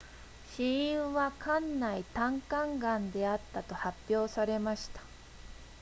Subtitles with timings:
[0.53, 5.01] 死因は肝内胆管癌であったと発表されました